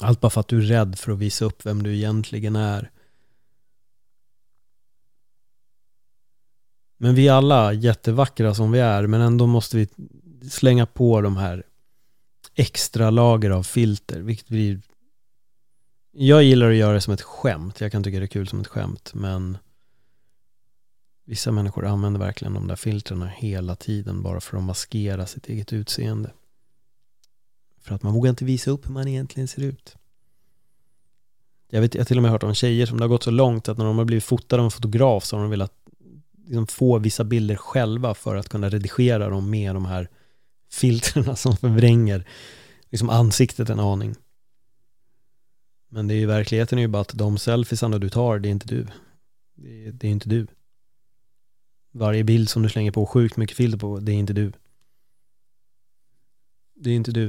allt 0.00 0.20
bara 0.20 0.30
för 0.30 0.40
att 0.40 0.48
du 0.48 0.58
är 0.58 0.62
rädd 0.62 0.98
för 0.98 1.12
att 1.12 1.18
visa 1.18 1.44
upp 1.44 1.66
vem 1.66 1.82
du 1.82 1.94
egentligen 1.94 2.56
är. 2.56 2.90
Men 6.96 7.14
vi 7.14 7.28
är 7.28 7.32
alla 7.32 7.72
jättevackra 7.72 8.54
som 8.54 8.72
vi 8.72 8.80
är, 8.80 9.06
men 9.06 9.20
ändå 9.20 9.46
måste 9.46 9.76
vi 9.76 9.88
slänga 10.50 10.86
på 10.86 11.20
de 11.20 11.36
här 11.36 11.62
extra 12.54 13.10
lager 13.10 13.50
av 13.50 13.62
filter, 13.62 14.20
vilket 14.20 14.48
blir... 14.48 14.80
Jag 16.12 16.42
gillar 16.42 16.70
att 16.70 16.76
göra 16.76 16.92
det 16.92 17.00
som 17.00 17.14
ett 17.14 17.22
skämt. 17.22 17.80
Jag 17.80 17.92
kan 17.92 18.04
tycka 18.04 18.18
det 18.18 18.24
är 18.24 18.26
kul 18.26 18.48
som 18.48 18.60
ett 18.60 18.66
skämt, 18.66 19.10
men 19.14 19.58
vissa 21.24 21.52
människor 21.52 21.86
använder 21.86 22.20
verkligen 22.20 22.54
de 22.54 22.66
där 22.66 22.76
filtren 22.76 23.22
hela 23.22 23.76
tiden 23.76 24.22
bara 24.22 24.40
för 24.40 24.56
att 24.56 24.64
maskera 24.64 25.26
sitt 25.26 25.48
eget 25.48 25.72
utseende. 25.72 26.32
För 27.80 27.94
att 27.94 28.02
man 28.02 28.14
vågar 28.14 28.30
inte 28.30 28.44
visa 28.44 28.70
upp 28.70 28.86
hur 28.88 28.92
man 28.92 29.08
egentligen 29.08 29.48
ser 29.48 29.62
ut. 29.62 29.96
Jag, 31.70 31.80
vet, 31.80 31.94
jag 31.94 32.00
har 32.00 32.06
till 32.06 32.16
och 32.16 32.22
med 32.22 32.30
hört 32.30 32.42
om 32.42 32.54
tjejer 32.54 32.86
som 32.86 32.98
det 32.98 33.04
har 33.04 33.08
gått 33.08 33.22
så 33.22 33.30
långt 33.30 33.68
att 33.68 33.78
när 33.78 33.84
de 33.84 33.98
har 33.98 34.04
blivit 34.04 34.24
fotade 34.24 34.62
av 34.62 34.64
en 34.64 34.70
fotograf 34.70 35.24
så 35.24 35.36
har 35.36 35.42
de 35.42 35.50
velat 35.50 35.72
liksom 36.44 36.66
få 36.66 36.98
vissa 36.98 37.24
bilder 37.24 37.56
själva 37.56 38.14
för 38.14 38.36
att 38.36 38.48
kunna 38.48 38.68
redigera 38.68 39.28
dem 39.28 39.50
med 39.50 39.74
de 39.74 39.84
här 39.84 40.08
filtren 40.70 41.36
som 41.36 41.56
förvränger 41.56 42.24
liksom 42.90 43.10
ansiktet 43.10 43.70
en 43.70 43.80
aning. 43.80 44.14
Men 45.88 46.08
det 46.08 46.14
är 46.14 46.18
ju 46.18 46.26
verkligheten 46.26 46.78
är 46.78 46.82
ju 46.82 46.88
bara 46.88 47.02
att 47.02 47.18
de 47.18 47.38
selfiesarna 47.38 47.98
du 47.98 48.08
tar, 48.08 48.38
det 48.38 48.48
är 48.48 48.50
inte 48.50 48.68
du. 48.68 48.86
Det 49.54 49.86
är, 49.86 49.92
det 49.92 50.06
är 50.06 50.10
inte 50.10 50.28
du. 50.28 50.46
Varje 51.96 52.24
bild 52.24 52.48
som 52.48 52.62
du 52.62 52.68
slänger 52.68 52.90
på 52.90 53.06
sjukt 53.06 53.36
mycket 53.36 53.56
filter 53.56 53.78
på, 53.78 54.00
det 54.00 54.12
är 54.12 54.16
inte 54.16 54.32
du. 54.32 54.52
Det 56.74 56.90
är 56.90 56.94
inte 56.94 57.12
du. 57.12 57.28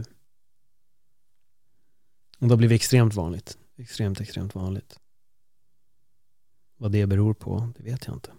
Och 2.40 2.48
det 2.48 2.50
har 2.50 2.58
blivit 2.58 2.76
extremt 2.76 3.14
vanligt. 3.14 3.58
Extremt, 3.78 4.22
extremt 4.22 4.56
vanligt. 4.56 5.00
Vad 6.78 6.92
det 6.92 7.06
beror 7.06 7.34
på, 7.34 7.70
det 7.78 7.84
vet 7.84 8.08
jag 8.08 8.16
inte. 8.16 8.32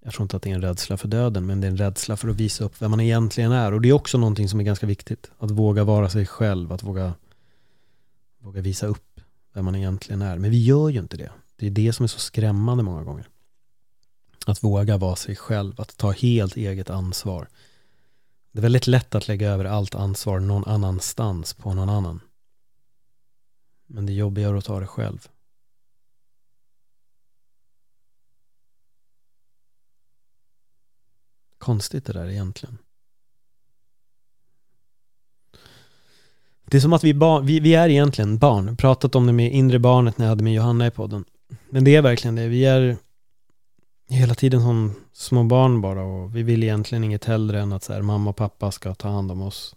Jag 0.00 0.12
tror 0.12 0.22
inte 0.22 0.36
att 0.36 0.42
det 0.42 0.50
är 0.50 0.54
en 0.54 0.62
rädsla 0.62 0.96
för 0.96 1.08
döden, 1.08 1.46
men 1.46 1.60
det 1.60 1.66
är 1.66 1.70
en 1.70 1.76
rädsla 1.76 2.16
för 2.16 2.28
att 2.28 2.36
visa 2.36 2.64
upp 2.64 2.82
vem 2.82 2.90
man 2.90 3.00
egentligen 3.00 3.52
är. 3.52 3.72
Och 3.72 3.80
det 3.80 3.88
är 3.88 3.92
också 3.92 4.18
någonting 4.18 4.48
som 4.48 4.60
är 4.60 4.64
ganska 4.64 4.86
viktigt. 4.86 5.30
Att 5.38 5.50
våga 5.50 5.84
vara 5.84 6.08
sig 6.08 6.26
själv, 6.26 6.72
att 6.72 6.82
våga, 6.82 7.14
våga 8.38 8.60
visa 8.60 8.86
upp 8.86 9.20
vem 9.52 9.64
man 9.64 9.74
egentligen 9.74 10.22
är. 10.22 10.38
Men 10.38 10.50
vi 10.50 10.64
gör 10.64 10.88
ju 10.88 10.98
inte 10.98 11.16
det. 11.16 11.30
Det 11.56 11.66
är 11.66 11.70
det 11.70 11.92
som 11.92 12.04
är 12.04 12.08
så 12.08 12.18
skrämmande 12.18 12.82
många 12.82 13.02
gånger. 13.02 13.28
Att 14.46 14.64
våga 14.64 14.96
vara 14.96 15.16
sig 15.16 15.36
själv, 15.36 15.80
att 15.80 15.96
ta 15.96 16.10
helt 16.10 16.56
eget 16.56 16.90
ansvar. 16.90 17.48
Det 18.52 18.58
är 18.58 18.62
väldigt 18.62 18.86
lätt 18.86 19.14
att 19.14 19.28
lägga 19.28 19.50
över 19.50 19.64
allt 19.64 19.94
ansvar 19.94 20.40
någon 20.40 20.64
annanstans 20.64 21.54
på 21.54 21.74
någon 21.74 21.88
annan. 21.88 22.20
Men 23.86 24.06
det 24.06 24.12
är 24.12 24.14
jobbigare 24.14 24.58
att 24.58 24.64
ta 24.64 24.80
det 24.80 24.86
själv. 24.86 25.28
Konstigt 31.58 32.04
det 32.04 32.12
där 32.12 32.28
egentligen. 32.28 32.78
Det 36.64 36.76
är 36.76 36.80
som 36.80 36.92
att 36.92 37.04
vi, 37.04 37.12
vi, 37.42 37.60
vi 37.60 37.74
är 37.74 37.88
egentligen 37.88 38.38
barn. 38.38 38.76
Pratat 38.76 39.14
om 39.14 39.26
det 39.26 39.32
med 39.32 39.52
inre 39.52 39.78
barnet 39.78 40.18
när 40.18 40.26
jag 40.26 40.30
hade 40.30 40.44
med 40.44 40.54
Johanna 40.54 40.86
i 40.86 40.90
podden. 40.90 41.24
Men 41.68 41.84
det 41.84 41.96
är 41.96 42.02
verkligen 42.02 42.34
det. 42.34 42.48
Vi 42.48 42.64
är 42.64 42.96
hela 44.16 44.34
tiden 44.34 44.60
som 44.60 44.94
små 45.12 45.44
barn 45.44 45.80
bara 45.80 46.02
och 46.02 46.36
vi 46.36 46.42
vill 46.42 46.62
egentligen 46.62 47.04
inget 47.04 47.24
hellre 47.24 47.60
än 47.60 47.72
att 47.72 47.82
så 47.82 47.92
här, 47.92 48.02
mamma 48.02 48.30
och 48.30 48.36
pappa 48.36 48.70
ska 48.72 48.94
ta 48.94 49.08
hand 49.08 49.30
om 49.30 49.42
oss. 49.42 49.76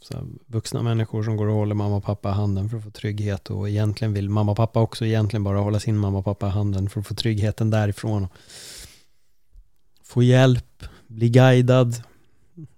Så 0.00 0.14
här, 0.14 0.24
vuxna 0.46 0.82
människor 0.82 1.22
som 1.22 1.36
går 1.36 1.46
och 1.46 1.54
håller 1.54 1.74
mamma 1.74 1.96
och 1.96 2.04
pappa 2.04 2.30
i 2.30 2.32
handen 2.32 2.68
för 2.68 2.76
att 2.76 2.84
få 2.84 2.90
trygghet 2.90 3.50
och 3.50 3.68
egentligen 3.68 4.14
vill 4.14 4.28
mamma 4.28 4.50
och 4.52 4.56
pappa 4.56 4.80
också 4.80 5.06
egentligen 5.06 5.44
bara 5.44 5.58
hålla 5.58 5.80
sin 5.80 5.96
mamma 5.96 6.18
och 6.18 6.24
pappa 6.24 6.46
i 6.46 6.50
handen 6.50 6.90
för 6.90 7.00
att 7.00 7.06
få 7.06 7.14
tryggheten 7.14 7.70
därifrån. 7.70 8.28
Få 10.04 10.22
hjälp, 10.22 10.84
bli 11.06 11.28
guidad, 11.28 12.02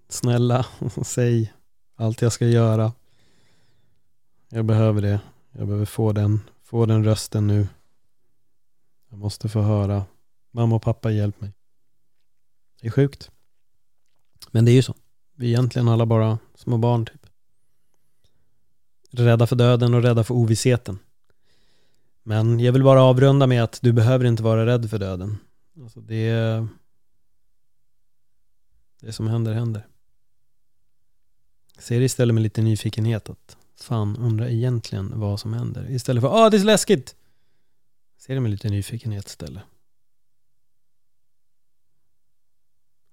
snälla, 0.08 0.66
säg 1.02 1.52
allt 1.96 2.22
jag 2.22 2.32
ska 2.32 2.46
göra. 2.46 2.92
Jag 4.48 4.64
behöver 4.64 5.02
det. 5.02 5.20
Jag 5.52 5.66
behöver 5.66 5.86
få 5.86 6.12
den, 6.12 6.40
få 6.64 6.86
den 6.86 7.04
rösten 7.04 7.46
nu. 7.46 7.66
Jag 9.14 9.20
måste 9.20 9.48
få 9.48 9.60
höra. 9.60 10.04
Mamma 10.50 10.76
och 10.76 10.82
pappa, 10.82 11.10
hjälp 11.10 11.40
mig. 11.40 11.52
Det 12.80 12.86
är 12.86 12.90
sjukt. 12.90 13.30
Men 14.50 14.64
det 14.64 14.70
är 14.70 14.74
ju 14.74 14.82
så. 14.82 14.94
Vi 15.34 15.46
är 15.46 15.50
egentligen 15.50 15.88
alla 15.88 16.06
bara 16.06 16.38
små 16.54 16.78
barn 16.78 17.06
typ. 17.06 17.26
Rädda 19.10 19.46
för 19.46 19.56
döden 19.56 19.94
och 19.94 20.02
rädda 20.02 20.24
för 20.24 20.34
ovissheten. 20.34 20.98
Men 22.22 22.60
jag 22.60 22.72
vill 22.72 22.84
bara 22.84 23.02
avrunda 23.02 23.46
med 23.46 23.64
att 23.64 23.78
du 23.82 23.92
behöver 23.92 24.24
inte 24.24 24.42
vara 24.42 24.66
rädd 24.66 24.90
för 24.90 24.98
döden. 24.98 25.38
Alltså 25.82 26.00
det, 26.00 26.66
det 29.00 29.12
som 29.12 29.26
händer 29.26 29.52
händer. 29.52 29.86
Se 31.78 31.98
det 31.98 32.04
istället 32.04 32.34
med 32.34 32.42
lite 32.42 32.62
nyfikenhet 32.62 33.30
att 33.30 33.56
fan 33.76 34.16
undra 34.16 34.50
egentligen 34.50 35.20
vad 35.20 35.40
som 35.40 35.52
händer. 35.52 35.90
Istället 35.90 36.22
för 36.22 36.44
ah 36.44 36.50
det 36.50 36.56
är 36.56 36.58
så 36.58 36.66
läskigt. 36.66 37.16
Ser 38.16 38.34
det 38.34 38.40
med 38.40 38.50
lite 38.50 38.68
nyfikenhet 38.68 39.26
istället. 39.26 39.62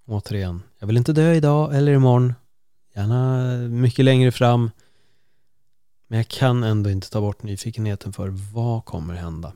Återigen, 0.05 0.63
jag 0.79 0.87
vill 0.87 0.97
inte 0.97 1.13
dö 1.13 1.33
idag 1.33 1.75
eller 1.75 1.91
imorgon. 1.93 2.33
Gärna 2.95 3.47
mycket 3.67 4.05
längre 4.05 4.31
fram. 4.31 4.71
Men 6.07 6.17
jag 6.17 6.27
kan 6.27 6.63
ändå 6.63 6.89
inte 6.89 7.09
ta 7.09 7.21
bort 7.21 7.43
nyfikenheten 7.43 8.13
för 8.13 8.27
vad 8.53 8.85
kommer 8.85 9.13
hända? 9.13 9.53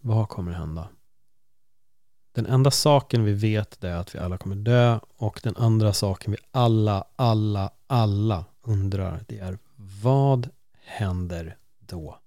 Vad 0.00 0.28
kommer 0.28 0.52
hända? 0.52 0.88
Den 2.32 2.46
enda 2.46 2.70
saken 2.70 3.24
vi 3.24 3.32
vet 3.32 3.84
är 3.84 3.94
att 3.94 4.14
vi 4.14 4.18
alla 4.18 4.38
kommer 4.38 4.56
dö 4.56 4.98
och 5.16 5.40
den 5.42 5.56
andra 5.56 5.92
saken 5.92 6.30
vi 6.32 6.38
alla, 6.50 7.04
alla, 7.16 7.70
alla 7.86 8.44
undrar 8.62 9.24
det 9.28 9.38
är 9.38 9.58
vad 10.02 10.50
händer 10.84 11.56
då? 11.78 12.18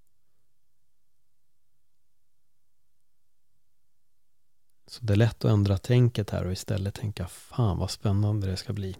Så 4.87 5.05
det 5.05 5.13
är 5.13 5.17
lätt 5.17 5.45
att 5.45 5.51
ändra 5.51 5.77
tänket 5.77 6.29
här 6.29 6.45
och 6.45 6.51
istället 6.51 6.95
tänka 6.95 7.27
fan 7.27 7.77
vad 7.77 7.91
spännande 7.91 8.47
det 8.47 8.57
ska 8.57 8.73
bli. 8.73 8.97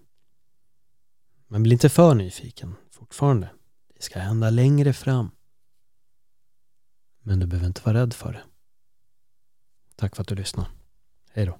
Men 1.48 1.64
bli 1.64 1.74
inte 1.74 1.90
för 1.90 2.16
nyfiken 2.16 2.76
fortfarande. 2.92 3.50
Det 3.96 4.02
ska 4.02 4.20
hända 4.20 4.50
längre 4.50 4.94
fram. 4.94 5.32
Men 7.20 7.40
du 7.40 7.46
behöver 7.46 7.68
inte 7.68 7.82
vara 7.84 7.98
rädd 7.98 8.14
för 8.14 8.34
det. 8.34 8.44
Tack 9.96 10.16
för 10.16 10.22
att 10.22 10.28
du 10.28 10.36
lyssnade. 10.36 10.70
Hej 11.30 11.46
då. 11.46 11.60